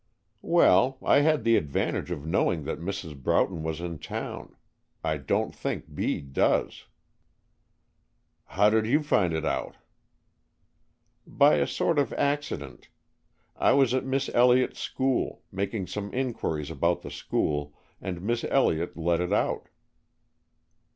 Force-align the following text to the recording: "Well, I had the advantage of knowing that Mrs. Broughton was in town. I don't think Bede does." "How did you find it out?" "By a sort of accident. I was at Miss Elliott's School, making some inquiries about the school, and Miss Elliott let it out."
"Well, 0.41 0.97
I 1.03 1.19
had 1.19 1.43
the 1.43 1.55
advantage 1.55 2.09
of 2.09 2.25
knowing 2.25 2.63
that 2.63 2.79
Mrs. 2.79 3.15
Broughton 3.21 3.61
was 3.61 3.81
in 3.81 3.99
town. 3.99 4.55
I 5.03 5.17
don't 5.17 5.53
think 5.55 5.93
Bede 5.93 6.33
does." 6.33 6.87
"How 8.45 8.71
did 8.71 8.87
you 8.87 9.03
find 9.03 9.31
it 9.31 9.45
out?" 9.45 9.75
"By 11.27 11.57
a 11.57 11.67
sort 11.67 11.99
of 11.99 12.13
accident. 12.13 12.89
I 13.55 13.73
was 13.73 13.93
at 13.93 14.03
Miss 14.03 14.27
Elliott's 14.29 14.79
School, 14.79 15.43
making 15.51 15.85
some 15.85 16.11
inquiries 16.15 16.71
about 16.71 17.03
the 17.03 17.11
school, 17.11 17.75
and 18.01 18.23
Miss 18.23 18.43
Elliott 18.45 18.97
let 18.97 19.21
it 19.21 19.31
out." 19.31 19.69